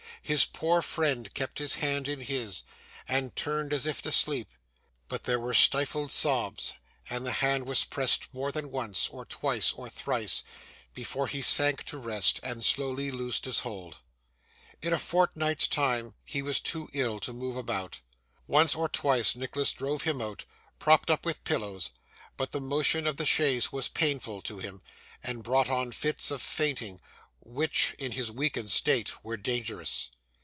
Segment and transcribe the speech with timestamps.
[0.23, 2.61] His poor friend kept his hand in his,
[3.07, 4.51] and turned as if to sleep.
[5.07, 6.75] But there were stifled sobs;
[7.09, 10.43] and the hand was pressed more than once, or twice, or thrice,
[10.93, 13.97] before he sank to rest, and slowly loosed his hold.
[14.79, 17.99] In a fortnight's time, he became too ill to move about.
[18.45, 20.45] Once or twice, Nicholas drove him out,
[20.77, 21.89] propped up with pillows;
[22.37, 24.83] but the motion of the chaise was painful to him,
[25.23, 27.01] and brought on fits of fainting,
[27.43, 30.09] which, in his weakened state, were dangerous.